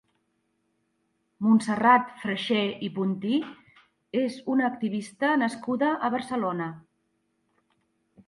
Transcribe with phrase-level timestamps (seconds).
[1.47, 3.35] Montserrat Freixer i Puntí
[4.21, 6.71] és una activista nascuda a Barcelona.